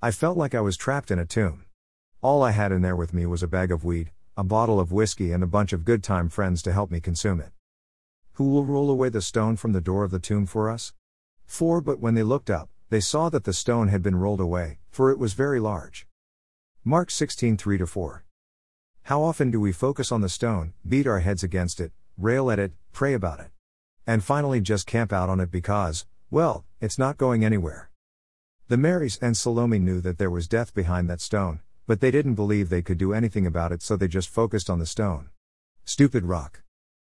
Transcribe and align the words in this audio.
I 0.00 0.12
felt 0.12 0.38
like 0.38 0.54
I 0.54 0.60
was 0.60 0.76
trapped 0.76 1.10
in 1.10 1.18
a 1.18 1.26
tomb. 1.26 1.64
All 2.22 2.40
I 2.44 2.52
had 2.52 2.70
in 2.70 2.82
there 2.82 2.94
with 2.94 3.12
me 3.12 3.26
was 3.26 3.42
a 3.42 3.48
bag 3.48 3.72
of 3.72 3.84
weed, 3.84 4.12
a 4.36 4.44
bottle 4.44 4.78
of 4.78 4.92
whiskey, 4.92 5.32
and 5.32 5.42
a 5.42 5.46
bunch 5.48 5.72
of 5.72 5.84
good 5.84 6.04
time 6.04 6.28
friends 6.28 6.62
to 6.62 6.72
help 6.72 6.92
me 6.92 7.00
consume 7.00 7.40
it. 7.40 7.50
Who 8.34 8.48
will 8.48 8.64
roll 8.64 8.90
away 8.90 9.08
the 9.08 9.20
stone 9.20 9.56
from 9.56 9.72
the 9.72 9.80
door 9.80 10.04
of 10.04 10.12
the 10.12 10.20
tomb 10.20 10.46
for 10.46 10.70
us? 10.70 10.92
Four, 11.46 11.80
but 11.80 11.98
when 11.98 12.14
they 12.14 12.22
looked 12.22 12.48
up, 12.48 12.68
they 12.90 13.00
saw 13.00 13.28
that 13.30 13.42
the 13.42 13.52
stone 13.52 13.88
had 13.88 14.00
been 14.00 14.14
rolled 14.14 14.40
away, 14.40 14.78
for 14.88 15.10
it 15.10 15.18
was 15.18 15.32
very 15.32 15.58
large. 15.58 16.06
Mark 16.84 17.10
16 17.10 17.56
3 17.56 17.78
4. 17.78 18.24
How 19.02 19.20
often 19.20 19.50
do 19.50 19.60
we 19.60 19.72
focus 19.72 20.12
on 20.12 20.20
the 20.20 20.28
stone, 20.28 20.74
beat 20.88 21.08
our 21.08 21.20
heads 21.20 21.42
against 21.42 21.80
it, 21.80 21.90
rail 22.16 22.52
at 22.52 22.60
it, 22.60 22.70
pray 22.92 23.14
about 23.14 23.40
it? 23.40 23.50
And 24.06 24.22
finally 24.22 24.60
just 24.60 24.86
camp 24.86 25.12
out 25.12 25.28
on 25.28 25.40
it 25.40 25.50
because, 25.50 26.06
well, 26.30 26.64
it's 26.80 27.00
not 27.00 27.18
going 27.18 27.44
anywhere. 27.44 27.90
The 28.68 28.76
Marys 28.76 29.18
and 29.22 29.34
Salome 29.34 29.78
knew 29.78 30.02
that 30.02 30.18
there 30.18 30.30
was 30.30 30.46
death 30.46 30.74
behind 30.74 31.08
that 31.08 31.22
stone, 31.22 31.60
but 31.86 32.00
they 32.00 32.10
didn't 32.10 32.34
believe 32.34 32.68
they 32.68 32.82
could 32.82 32.98
do 32.98 33.14
anything 33.14 33.46
about 33.46 33.72
it, 33.72 33.80
so 33.80 33.96
they 33.96 34.08
just 34.08 34.28
focused 34.28 34.68
on 34.68 34.78
the 34.78 34.84
stone. 34.84 35.30
Stupid 35.86 36.26
rock. 36.26 36.60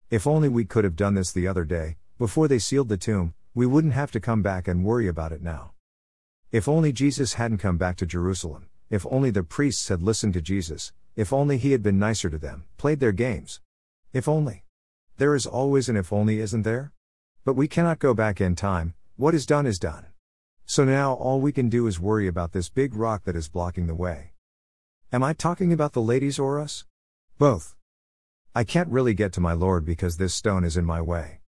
If 0.10 0.28
only 0.28 0.50
we 0.50 0.66
could 0.66 0.84
have 0.84 0.98
done 0.98 1.14
this 1.14 1.32
the 1.32 1.48
other 1.48 1.64
day, 1.64 1.96
before 2.20 2.50
they 2.50 2.60
sealed 2.60 2.90
the 2.90 2.98
tomb, 2.98 3.34
we 3.56 3.66
wouldn't 3.66 3.94
have 3.94 4.12
to 4.12 4.20
come 4.20 4.42
back 4.42 4.68
and 4.68 4.84
worry 4.84 5.08
about 5.08 5.32
it 5.32 5.42
now. 5.42 5.72
If 6.52 6.68
only 6.68 6.92
Jesus 6.92 7.36
hadn't 7.36 7.60
come 7.60 7.78
back 7.78 7.96
to 7.98 8.06
Jerusalem, 8.06 8.68
if 8.90 9.06
only 9.10 9.32
the 9.32 9.42
priests 9.42 9.88
had 9.88 10.04
listened 10.04 10.34
to 10.34 10.42
Jesus, 10.42 10.92
if 11.16 11.32
only 11.32 11.58
he 11.58 11.72
had 11.72 11.82
been 11.82 11.98
nicer 11.98 12.30
to 12.30 12.38
them, 12.38 12.66
played 12.76 13.00
their 13.00 13.14
games. 13.14 13.62
If 14.12 14.28
only. 14.28 14.66
There 15.16 15.34
is 15.34 15.46
always 15.46 15.88
an 15.88 15.96
if 15.96 16.12
only, 16.12 16.42
isn't 16.42 16.64
there? 16.64 16.92
But 17.46 17.56
we 17.56 17.70
cannot 17.70 18.00
go 18.00 18.14
back 18.14 18.42
in 18.42 18.58
time, 18.58 18.96
what 19.16 19.34
is 19.34 19.46
done 19.46 19.66
is 19.66 19.80
done. 19.80 20.08
So 20.66 20.86
now 20.86 21.14
all 21.14 21.42
we 21.42 21.52
can 21.52 21.70
do 21.70 21.88
is 21.88 22.00
worry 22.00 22.28
about 22.28 22.54
this 22.54 22.70
big 22.70 22.96
rock 22.96 23.26
that 23.26 23.36
is 23.36 23.50
blocking 23.50 23.88
the 23.88 23.96
way. 23.96 24.32
Am 25.12 25.24
I 25.24 25.34
talking 25.34 25.74
about 25.74 25.94
the 25.94 26.02
ladies 26.02 26.40
or 26.40 26.60
us? 26.60 26.86
Both. 27.38 27.76
I 28.56 28.64
can't 28.64 28.90
really 28.90 29.14
get 29.14 29.34
to 29.34 29.42
my 29.42 29.54
Lord 29.54 29.86
because 29.86 30.18
this 30.18 30.34
stone 30.34 30.64
is 30.64 30.78
in 30.78 30.86
my 30.86 31.02
way. 31.02 31.42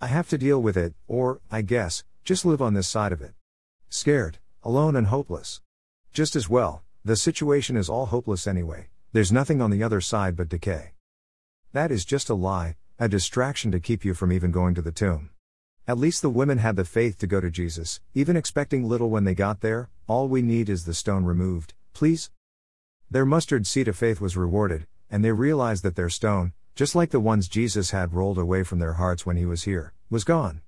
I 0.00 0.08
have 0.08 0.28
to 0.28 0.38
deal 0.38 0.60
with 0.60 0.76
it, 0.76 0.94
or, 1.08 1.40
I 1.50 1.62
guess, 1.62 2.04
just 2.24 2.44
live 2.44 2.60
on 2.60 2.74
this 2.74 2.88
side 2.88 3.12
of 3.12 3.22
it. 3.22 3.32
Scared, 3.88 4.38
alone, 4.62 4.96
and 4.96 5.06
hopeless. 5.06 5.60
Just 6.12 6.36
as 6.36 6.48
well, 6.48 6.82
the 7.04 7.16
situation 7.16 7.76
is 7.76 7.88
all 7.88 8.06
hopeless 8.06 8.46
anyway, 8.46 8.88
there's 9.12 9.32
nothing 9.32 9.60
on 9.60 9.70
the 9.70 9.82
other 9.82 10.00
side 10.00 10.36
but 10.36 10.48
decay. 10.48 10.92
That 11.72 11.90
is 11.90 12.04
just 12.04 12.28
a 12.28 12.34
lie, 12.34 12.76
a 12.98 13.08
distraction 13.08 13.72
to 13.72 13.80
keep 13.80 14.04
you 14.04 14.14
from 14.14 14.32
even 14.32 14.52
going 14.52 14.74
to 14.74 14.82
the 14.82 14.92
tomb. 14.92 15.30
At 15.86 15.98
least 15.98 16.22
the 16.22 16.30
women 16.30 16.58
had 16.58 16.76
the 16.76 16.84
faith 16.86 17.18
to 17.18 17.26
go 17.26 17.42
to 17.42 17.50
Jesus, 17.50 18.00
even 18.14 18.38
expecting 18.38 18.88
little 18.88 19.10
when 19.10 19.24
they 19.24 19.34
got 19.34 19.60
there. 19.60 19.90
All 20.06 20.28
we 20.28 20.40
need 20.40 20.70
is 20.70 20.86
the 20.86 20.94
stone 20.94 21.24
removed, 21.24 21.74
please. 21.92 22.30
Their 23.10 23.26
mustard 23.26 23.66
seed 23.66 23.86
of 23.88 23.96
faith 23.96 24.18
was 24.18 24.34
rewarded, 24.34 24.86
and 25.10 25.22
they 25.22 25.32
realized 25.32 25.82
that 25.82 25.94
their 25.94 26.08
stone, 26.08 26.54
just 26.74 26.94
like 26.94 27.10
the 27.10 27.20
ones 27.20 27.48
Jesus 27.48 27.90
had 27.90 28.14
rolled 28.14 28.38
away 28.38 28.62
from 28.62 28.78
their 28.78 28.94
hearts 28.94 29.26
when 29.26 29.36
he 29.36 29.44
was 29.44 29.64
here, 29.64 29.92
was 30.08 30.24
gone. 30.24 30.62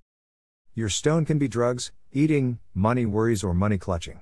Your 0.74 0.90
stone 0.90 1.24
can 1.24 1.38
be 1.38 1.48
drugs, 1.48 1.92
eating, 2.12 2.58
money 2.74 3.06
worries, 3.06 3.42
or 3.42 3.54
money 3.54 3.78
clutching. 3.78 4.20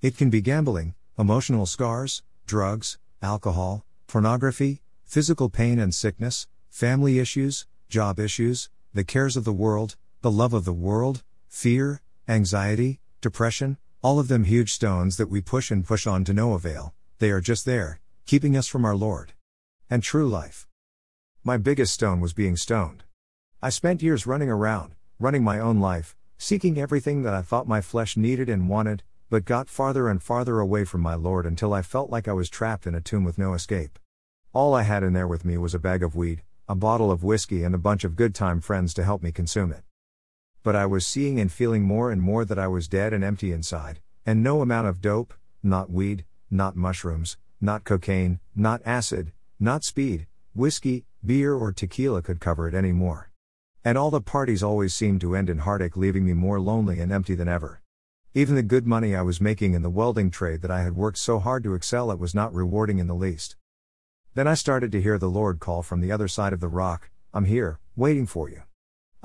It 0.00 0.16
can 0.16 0.30
be 0.30 0.40
gambling, 0.40 0.94
emotional 1.18 1.66
scars, 1.66 2.22
drugs, 2.46 2.98
alcohol, 3.20 3.84
pornography, 4.06 4.82
physical 5.04 5.50
pain 5.50 5.80
and 5.80 5.92
sickness, 5.92 6.46
family 6.70 7.18
issues, 7.18 7.66
job 7.88 8.20
issues, 8.20 8.70
the 8.94 9.02
cares 9.02 9.36
of 9.36 9.42
the 9.44 9.52
world, 9.52 9.96
the 10.20 10.30
love 10.32 10.52
of 10.52 10.64
the 10.64 10.72
world, 10.72 11.22
fear, 11.46 12.02
anxiety, 12.26 12.98
depression, 13.20 13.78
all 14.02 14.18
of 14.18 14.26
them 14.26 14.42
huge 14.42 14.72
stones 14.72 15.16
that 15.16 15.30
we 15.30 15.40
push 15.40 15.70
and 15.70 15.86
push 15.86 16.08
on 16.08 16.24
to 16.24 16.34
no 16.34 16.54
avail, 16.54 16.92
they 17.20 17.30
are 17.30 17.40
just 17.40 17.64
there, 17.64 18.00
keeping 18.26 18.56
us 18.56 18.66
from 18.66 18.84
our 18.84 18.96
Lord. 18.96 19.32
And 19.88 20.02
true 20.02 20.28
life. 20.28 20.66
My 21.44 21.56
biggest 21.56 21.94
stone 21.94 22.20
was 22.20 22.32
being 22.32 22.56
stoned. 22.56 23.04
I 23.62 23.70
spent 23.70 24.02
years 24.02 24.26
running 24.26 24.50
around, 24.50 24.96
running 25.20 25.44
my 25.44 25.60
own 25.60 25.78
life, 25.78 26.16
seeking 26.36 26.78
everything 26.78 27.22
that 27.22 27.34
I 27.34 27.42
thought 27.42 27.68
my 27.68 27.80
flesh 27.80 28.16
needed 28.16 28.48
and 28.48 28.68
wanted, 28.68 29.04
but 29.30 29.44
got 29.44 29.68
farther 29.68 30.08
and 30.08 30.20
farther 30.20 30.58
away 30.58 30.84
from 30.84 31.00
my 31.00 31.14
Lord 31.14 31.46
until 31.46 31.72
I 31.72 31.82
felt 31.82 32.10
like 32.10 32.26
I 32.26 32.32
was 32.32 32.50
trapped 32.50 32.88
in 32.88 32.94
a 32.96 33.00
tomb 33.00 33.22
with 33.22 33.38
no 33.38 33.54
escape. 33.54 34.00
All 34.52 34.74
I 34.74 34.82
had 34.82 35.04
in 35.04 35.12
there 35.12 35.28
with 35.28 35.44
me 35.44 35.56
was 35.58 35.74
a 35.74 35.78
bag 35.78 36.02
of 36.02 36.16
weed, 36.16 36.42
a 36.68 36.74
bottle 36.74 37.12
of 37.12 37.22
whiskey, 37.22 37.62
and 37.62 37.72
a 37.72 37.78
bunch 37.78 38.02
of 38.02 38.16
good 38.16 38.34
time 38.34 38.60
friends 38.60 38.92
to 38.94 39.04
help 39.04 39.22
me 39.22 39.30
consume 39.30 39.72
it. 39.72 39.84
But 40.62 40.76
I 40.76 40.86
was 40.86 41.06
seeing 41.06 41.38
and 41.40 41.50
feeling 41.50 41.82
more 41.82 42.10
and 42.10 42.20
more 42.20 42.44
that 42.44 42.58
I 42.58 42.66
was 42.66 42.88
dead 42.88 43.12
and 43.12 43.22
empty 43.22 43.52
inside, 43.52 44.00
and 44.26 44.42
no 44.42 44.60
amount 44.60 44.88
of 44.88 45.00
dope, 45.00 45.32
not 45.62 45.90
weed, 45.90 46.24
not 46.50 46.76
mushrooms, 46.76 47.36
not 47.60 47.84
cocaine, 47.84 48.40
not 48.54 48.82
acid, 48.84 49.32
not 49.60 49.84
speed, 49.84 50.26
whiskey, 50.54 51.04
beer, 51.24 51.54
or 51.54 51.72
tequila 51.72 52.22
could 52.22 52.40
cover 52.40 52.68
it 52.68 52.74
anymore. 52.74 53.30
And 53.84 53.96
all 53.96 54.10
the 54.10 54.20
parties 54.20 54.62
always 54.62 54.94
seemed 54.94 55.20
to 55.22 55.34
end 55.34 55.48
in 55.48 55.58
heartache, 55.58 55.96
leaving 55.96 56.24
me 56.24 56.34
more 56.34 56.60
lonely 56.60 57.00
and 57.00 57.12
empty 57.12 57.34
than 57.34 57.48
ever. 57.48 57.80
Even 58.34 58.54
the 58.54 58.62
good 58.62 58.86
money 58.86 59.16
I 59.16 59.22
was 59.22 59.40
making 59.40 59.74
in 59.74 59.82
the 59.82 59.90
welding 59.90 60.30
trade 60.30 60.62
that 60.62 60.70
I 60.70 60.82
had 60.82 60.94
worked 60.94 61.18
so 61.18 61.38
hard 61.38 61.64
to 61.64 61.74
excel 61.74 62.12
at 62.12 62.18
was 62.18 62.34
not 62.34 62.54
rewarding 62.54 62.98
in 62.98 63.06
the 63.06 63.14
least. 63.14 63.56
Then 64.34 64.46
I 64.46 64.54
started 64.54 64.92
to 64.92 65.00
hear 65.00 65.18
the 65.18 65.30
Lord 65.30 65.58
call 65.58 65.82
from 65.82 66.00
the 66.00 66.12
other 66.12 66.28
side 66.28 66.52
of 66.52 66.60
the 66.60 66.68
rock 66.68 67.10
I'm 67.32 67.46
here, 67.46 67.78
waiting 67.96 68.26
for 68.26 68.48
you. 68.48 68.62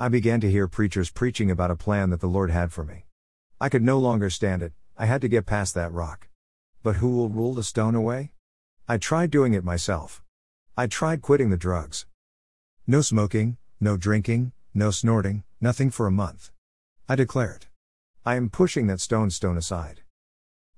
I 0.04 0.08
began 0.08 0.38
to 0.42 0.50
hear 0.50 0.68
preachers 0.68 1.08
preaching 1.08 1.50
about 1.50 1.70
a 1.70 1.76
plan 1.76 2.10
that 2.10 2.20
the 2.20 2.26
Lord 2.26 2.50
had 2.50 2.74
for 2.74 2.84
me. 2.84 3.06
I 3.58 3.70
could 3.70 3.82
no 3.82 3.98
longer 3.98 4.28
stand 4.28 4.60
it, 4.60 4.74
I 4.98 5.06
had 5.06 5.22
to 5.22 5.28
get 5.28 5.46
past 5.46 5.72
that 5.76 5.94
rock. 5.94 6.28
But 6.82 6.96
who 6.96 7.08
will 7.16 7.30
rule 7.30 7.54
the 7.54 7.62
stone 7.62 7.94
away? 7.94 8.32
I 8.86 8.98
tried 8.98 9.30
doing 9.30 9.54
it 9.54 9.64
myself. 9.64 10.22
I 10.76 10.88
tried 10.88 11.22
quitting 11.22 11.48
the 11.48 11.56
drugs. 11.56 12.04
No 12.86 13.00
smoking, 13.00 13.56
no 13.80 13.96
drinking, 13.96 14.52
no 14.74 14.90
snorting, 14.90 15.42
nothing 15.58 15.90
for 15.90 16.06
a 16.06 16.10
month. 16.10 16.50
I 17.08 17.16
declared. 17.16 17.64
I 18.26 18.34
am 18.34 18.50
pushing 18.50 18.86
that 18.88 19.00
stone 19.00 19.30
stone 19.30 19.56
aside. 19.56 20.02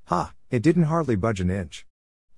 Ha, 0.04 0.34
it 0.52 0.62
didn't 0.62 0.84
hardly 0.84 1.16
budge 1.16 1.40
an 1.40 1.50
inch. 1.50 1.84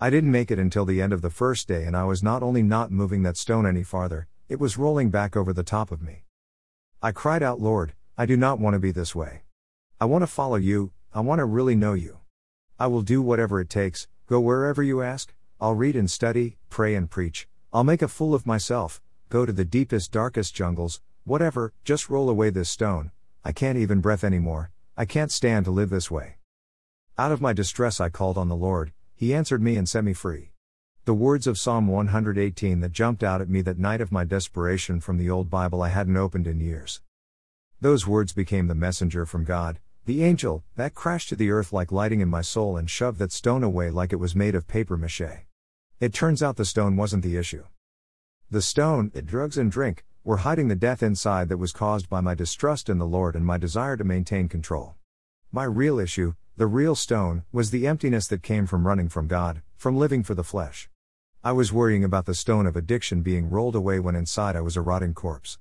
I 0.00 0.09
didn't 0.09 0.32
make 0.32 0.50
it 0.50 0.59
until 0.59 0.87
the 0.87 1.03
end 1.03 1.12
of 1.12 1.21
the 1.21 1.28
first 1.28 1.69
day, 1.69 1.84
and 1.84 1.94
I 1.94 2.04
was 2.04 2.22
not 2.22 2.43
only 2.43 2.62
not 2.62 2.91
moving 2.91 3.25
that 3.25 3.37
stone 3.37 3.66
any 3.66 3.82
farther, 3.82 4.27
it 4.48 4.59
was 4.59 4.78
rolling 4.78 5.10
back 5.10 5.37
over 5.37 5.53
the 5.53 5.62
top 5.62 5.93
of 5.93 6.00
me. 6.00 6.25
I 7.00 7.12
cried 7.12 7.44
out, 7.44 7.60
Lord, 7.60 7.92
I 8.16 8.26
do 8.26 8.36
not 8.36 8.59
want 8.59 8.75
to 8.75 8.81
be 8.81 8.91
this 8.91 9.14
way. 9.14 9.42
I 10.00 10.04
want 10.06 10.22
to 10.22 10.26
follow 10.26 10.56
you, 10.56 10.91
I 11.14 11.20
want 11.20 11.38
to 11.38 11.44
really 11.44 11.76
know 11.76 11.92
you. 11.92 12.19
I 12.76 12.88
will 12.88 13.03
do 13.03 13.22
whatever 13.22 13.60
it 13.60 13.70
takes, 13.70 14.09
go 14.26 14.41
wherever 14.41 14.82
you 14.82 15.00
ask, 15.00 15.32
I'll 15.60 15.76
read 15.76 15.94
and 15.94 16.10
study, 16.10 16.56
pray 16.70 16.97
and 16.97 17.09
preach, 17.09 17.47
I'll 17.72 17.84
make 17.84 18.03
a 18.03 18.09
fool 18.09 18.34
of 18.34 18.47
myself, 18.47 19.00
go 19.28 19.47
to 19.47 19.53
the 19.53 19.64
deepest, 19.64 20.10
darkest 20.10 20.56
jungles, 20.56 21.00
whatever, 21.22 21.72
just 21.84 22.10
roll 22.10 22.28
away 22.28 22.50
this 22.50 22.69
stone, 22.69 23.12
I 23.44 23.53
can't 23.53 23.78
even 23.78 24.00
breath 24.00 24.25
anymore, 24.25 24.72
I 24.97 25.04
can't 25.04 25.30
stand 25.30 25.66
to 25.66 25.70
live 25.70 25.91
this 25.91 26.10
way. 26.10 26.38
Out 27.16 27.30
of 27.30 27.41
my 27.41 27.53
distress, 27.53 28.00
I 28.00 28.09
called 28.09 28.36
on 28.36 28.48
the 28.48 28.56
Lord, 28.56 28.92
He 29.15 29.32
answered 29.32 29.62
me 29.62 29.76
and 29.76 29.88
set 29.88 30.03
me 30.03 30.15
free. 30.15 30.50
The 31.09 31.15
words 31.15 31.47
of 31.47 31.59
Psalm 31.59 31.87
118 31.87 32.81
that 32.81 32.93
jumped 32.93 33.25
out 33.25 33.41
at 33.41 33.49
me 33.49 33.63
that 33.63 33.79
night 33.79 34.03
of 34.03 34.13
my 34.13 34.25
desperation 34.25 35.01
from 35.01 35.17
the 35.17 35.31
old 35.31 35.49
Bible 35.49 35.81
I 35.81 35.89
hadn't 35.89 36.19
opened 36.19 36.47
in 36.47 36.61
years. 36.61 37.01
Those 37.81 38.07
words 38.07 38.35
became 38.35 38.67
the 38.67 38.75
messenger 38.75 39.25
from 39.25 39.45
God, 39.45 39.79
the 40.05 40.23
angel, 40.23 40.65
that 40.77 40.93
crashed 40.93 41.31
to 41.31 41.35
the 41.35 41.51
earth 41.51 41.73
like 41.73 41.91
lighting 41.91 42.21
in 42.21 42.29
my 42.29 42.43
soul 42.43 42.77
and 42.77 42.91
shoved 42.91 43.19
that 43.21 43.33
stone 43.33 43.65
away 43.65 43.89
like 43.89 44.13
it 44.13 44.21
was 44.21 44.37
made 44.37 44.55
of 44.55 44.69
paper 44.69 44.99
mache. 44.99 45.47
It 45.99 46.13
turns 46.13 46.43
out 46.43 46.57
the 46.57 46.67
stone 46.67 46.95
wasn't 46.95 47.23
the 47.23 47.39
issue. 47.39 47.65
The 48.51 48.61
stone, 48.61 49.11
the 49.15 49.23
drugs 49.23 49.57
and 49.57 49.73
drink, 49.73 50.05
were 50.25 50.45
hiding 50.45 50.69
the 50.69 50.77
death 50.77 51.03
inside 51.03 51.49
that 51.49 51.57
was 51.57 51.73
caused 51.73 52.11
by 52.11 52.21
my 52.21 52.35
distrust 52.35 52.91
in 52.91 52.99
the 52.99 53.07
Lord 53.07 53.35
and 53.35 53.47
my 53.47 53.57
desire 53.57 53.97
to 53.97 54.05
maintain 54.05 54.47
control. 54.47 54.95
My 55.53 55.65
real 55.65 55.99
issue, 55.99 56.35
the 56.59 56.67
real 56.67 56.95
stone, 56.95 57.45
was 57.51 57.71
the 57.71 57.87
emptiness 57.87 58.27
that 58.27 58.43
came 58.43 58.67
from 58.67 58.87
running 58.87 59.09
from 59.09 59.27
God, 59.27 59.63
from 59.75 59.97
living 59.97 60.22
for 60.22 60.34
the 60.34 60.45
flesh. 60.45 60.91
I 61.48 61.53
was 61.53 61.72
worrying 61.72 62.04
about 62.04 62.27
the 62.27 62.34
stone 62.34 62.66
of 62.66 62.77
addiction 62.77 63.22
being 63.22 63.48
rolled 63.48 63.74
away 63.74 64.00
when 64.00 64.15
inside 64.15 64.54
I 64.54 64.60
was 64.60 64.77
a 64.77 64.83
rotting 64.83 65.15
corpse. 65.15 65.56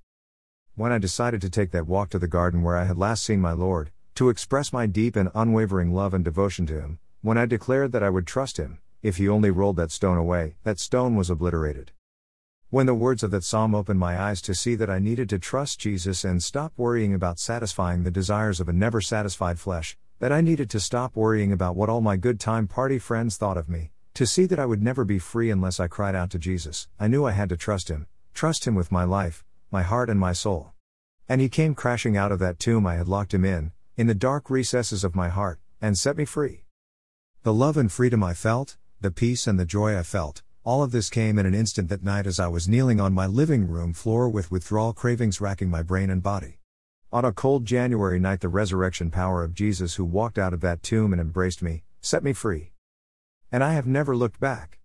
When 0.76 0.92
I 0.92 0.98
decided 0.98 1.40
to 1.40 1.50
take 1.50 1.72
that 1.72 1.88
walk 1.88 2.10
to 2.10 2.20
the 2.20 2.28
garden 2.28 2.62
where 2.62 2.76
I 2.76 2.84
had 2.84 2.98
last 2.98 3.24
seen 3.24 3.40
my 3.40 3.54
Lord, 3.54 3.92
to 4.16 4.28
express 4.28 4.74
my 4.74 4.86
deep 4.86 5.16
and 5.16 5.32
unwavering 5.34 5.94
love 5.94 6.14
and 6.14 6.26
devotion 6.26 6.66
to 6.66 6.82
him, 6.82 7.00
when 7.22 7.38
I 7.38 7.46
declared 7.46 7.94
that 7.94 8.04
I 8.04 8.10
would 8.10 8.28
trust 8.28 8.58
him, 8.58 8.80
if 9.02 9.16
he 9.16 9.30
only 9.30 9.50
rolled 9.50 9.78
that 9.78 9.92
stone 9.92 10.18
away, 10.18 10.56
that 10.66 10.78
stone 10.78 11.16
was 11.16 11.30
obliterated. 11.30 11.94
When 12.70 12.86
the 12.86 12.94
words 12.94 13.24
of 13.24 13.32
that 13.32 13.46
psalm 13.46 13.74
opened 13.74 14.02
my 14.02 14.22
eyes 14.22 14.42
to 14.42 14.54
see 14.54 14.76
that 14.76 14.90
I 14.90 15.00
needed 15.00 15.30
to 15.30 15.40
trust 15.40 15.80
Jesus 15.80 16.26
and 16.26 16.44
stop 16.44 16.74
worrying 16.76 17.14
about 17.14 17.40
satisfying 17.40 18.04
the 18.04 18.12
desires 18.12 18.60
of 18.60 18.68
a 18.68 18.74
never 18.74 19.00
satisfied 19.00 19.58
flesh, 19.58 19.96
that 20.20 20.34
I 20.34 20.42
needed 20.42 20.70
to 20.72 20.82
stop 20.82 21.16
worrying 21.16 21.54
about 21.54 21.78
what 21.78 21.88
all 21.88 22.02
my 22.02 22.18
good 22.18 22.42
time 22.42 22.68
party 22.68 23.00
friends 23.00 23.38
thought 23.38 23.56
of 23.56 23.70
me, 23.70 23.92
to 24.18 24.26
see 24.26 24.48
that 24.48 24.58
I 24.58 24.66
would 24.66 24.82
never 24.82 25.06
be 25.06 25.20
free 25.20 25.52
unless 25.52 25.80
I 25.80 25.86
cried 25.86 26.16
out 26.16 26.32
to 26.32 26.40
Jesus, 26.40 26.88
I 27.00 27.08
knew 27.08 27.26
I 27.26 27.34
had 27.34 27.50
to 27.50 27.56
trust 27.56 27.88
him, 27.88 28.08
trust 28.34 28.66
him 28.66 28.74
with 28.74 28.92
my 28.92 29.04
life, 29.04 29.46
my 29.70 29.84
heart, 29.84 30.10
and 30.10 30.20
my 30.20 30.34
soul. 30.34 30.72
And 31.30 31.40
he 31.40 31.50
came 31.50 31.76
crashing 31.76 32.18
out 32.18 32.32
of 32.32 32.40
that 32.40 32.58
tomb 32.58 32.88
I 32.88 32.96
had 32.96 33.08
locked 33.08 33.32
him 33.32 33.46
in, 33.46 33.74
in 33.96 34.08
the 34.08 34.16
dark 34.16 34.50
recesses 34.50 35.04
of 35.04 35.16
my 35.16 35.30
heart, 35.30 35.60
and 35.80 35.96
set 35.96 36.18
me 36.18 36.26
free. 36.26 36.64
The 37.44 37.54
love 37.54 37.78
and 37.78 37.92
freedom 37.92 38.24
I 38.24 38.34
felt, 38.34 38.76
the 39.02 39.12
peace 39.12 39.46
and 39.46 39.60
the 39.60 39.66
joy 39.66 39.96
I 39.96 40.02
felt, 40.02 40.42
all 40.64 40.82
of 40.82 40.92
this 40.92 41.12
came 41.12 41.38
in 41.38 41.46
an 41.46 41.54
instant 41.54 41.90
that 41.90 42.04
night 42.04 42.26
as 42.26 42.40
I 42.40 42.48
was 42.48 42.68
kneeling 42.68 43.00
on 43.00 43.14
my 43.14 43.28
living 43.28 43.68
room 43.68 43.94
floor 43.94 44.28
with 44.28 44.50
withdrawal 44.50 44.94
cravings 44.94 45.40
racking 45.40 45.70
my 45.70 45.84
brain 45.84 46.10
and 46.10 46.24
body. 46.24 46.58
On 47.14 47.24
a 47.24 47.32
cold 47.32 47.66
January 47.66 48.20
night, 48.20 48.40
the 48.40 48.50
resurrection 48.50 49.12
power 49.12 49.44
of 49.44 49.54
Jesus, 49.54 49.94
who 49.94 50.06
walked 50.06 50.40
out 50.40 50.56
of 50.56 50.62
that 50.62 50.82
tomb 50.82 51.14
and 51.14 51.22
embraced 51.22 51.62
me, 51.62 51.84
set 52.02 52.24
me 52.24 52.34
free. 52.34 52.72
And 53.52 53.64
I 53.64 53.74
have 53.74 53.88
never 53.88 54.16
looked 54.16 54.40
back. 54.42 54.80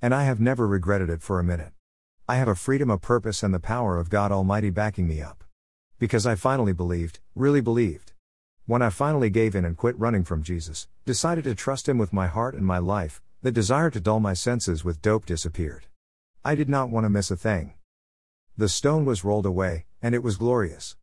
And 0.00 0.14
I 0.14 0.22
have 0.22 0.40
never 0.40 0.66
regretted 0.66 1.10
it 1.10 1.22
for 1.22 1.40
a 1.40 1.44
minute. 1.44 1.72
I 2.28 2.36
have 2.36 2.46
a 2.46 2.54
freedom 2.54 2.88
of 2.88 3.02
purpose 3.02 3.42
and 3.42 3.52
the 3.52 3.58
power 3.58 3.98
of 3.98 4.10
God 4.10 4.30
Almighty 4.30 4.70
backing 4.70 5.08
me 5.08 5.20
up. 5.20 5.42
Because 5.98 6.24
I 6.24 6.36
finally 6.36 6.72
believed, 6.72 7.18
really 7.34 7.60
believed. 7.60 8.12
When 8.66 8.80
I 8.80 8.90
finally 8.90 9.30
gave 9.30 9.56
in 9.56 9.64
and 9.64 9.76
quit 9.76 9.98
running 9.98 10.22
from 10.22 10.44
Jesus, 10.44 10.86
decided 11.04 11.42
to 11.44 11.56
trust 11.56 11.88
Him 11.88 11.98
with 11.98 12.12
my 12.12 12.28
heart 12.28 12.54
and 12.54 12.64
my 12.64 12.78
life, 12.78 13.20
the 13.42 13.50
desire 13.50 13.90
to 13.90 14.00
dull 14.00 14.20
my 14.20 14.34
senses 14.34 14.84
with 14.84 15.02
dope 15.02 15.26
disappeared. 15.26 15.86
I 16.44 16.54
did 16.54 16.68
not 16.68 16.90
want 16.90 17.04
to 17.04 17.10
miss 17.10 17.32
a 17.32 17.36
thing. 17.36 17.74
The 18.56 18.68
stone 18.68 19.04
was 19.04 19.24
rolled 19.24 19.46
away, 19.46 19.86
and 20.00 20.14
it 20.14 20.22
was 20.22 20.36
glorious. 20.36 20.94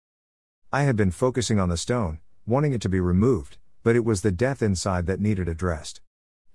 I 0.71 0.83
had 0.83 0.95
been 0.95 1.11
focusing 1.11 1.59
on 1.59 1.67
the 1.67 1.75
stone, 1.75 2.19
wanting 2.45 2.71
it 2.71 2.81
to 2.81 2.89
be 2.89 3.01
removed, 3.01 3.57
but 3.83 3.97
it 3.97 4.05
was 4.05 4.21
the 4.21 4.31
death 4.31 4.61
inside 4.61 5.05
that 5.07 5.19
needed 5.19 5.49
addressed. 5.49 5.99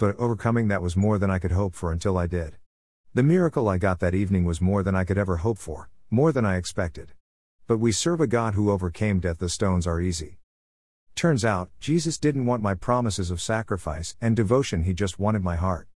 But 0.02 0.18
overcoming 0.18 0.66
that 0.66 0.82
was 0.82 0.96
more 0.96 1.16
than 1.16 1.30
I 1.30 1.38
could 1.38 1.52
hope 1.52 1.76
for 1.76 1.92
until 1.92 2.18
I 2.18 2.26
did. 2.26 2.56
The 3.14 3.22
miracle 3.22 3.68
I 3.68 3.78
got 3.78 4.00
that 4.00 4.16
evening 4.16 4.44
was 4.44 4.60
more 4.60 4.82
than 4.82 4.96
I 4.96 5.04
could 5.04 5.16
ever 5.16 5.36
hope 5.36 5.58
for, 5.58 5.90
more 6.10 6.32
than 6.32 6.44
I 6.44 6.56
expected. 6.56 7.12
But 7.68 7.78
we 7.78 7.92
serve 7.92 8.20
a 8.20 8.26
God 8.26 8.54
who 8.54 8.72
overcame 8.72 9.20
death, 9.20 9.38
the 9.38 9.48
stones 9.48 9.86
are 9.86 10.00
easy. 10.00 10.40
Turns 11.14 11.44
out, 11.44 11.70
Jesus 11.78 12.18
didn't 12.18 12.46
want 12.46 12.64
my 12.64 12.74
promises 12.74 13.30
of 13.30 13.40
sacrifice 13.40 14.16
and 14.20 14.34
devotion, 14.34 14.82
he 14.82 14.92
just 14.92 15.20
wanted 15.20 15.44
my 15.44 15.54
heart. 15.54 15.86